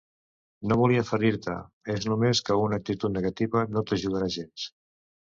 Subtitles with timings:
[0.69, 1.57] No volia ferir-te,
[1.95, 4.65] és només que una actitud negativa no t'ajudarà gens.